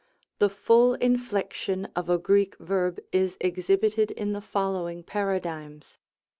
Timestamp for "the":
0.39-0.49, 4.33-4.41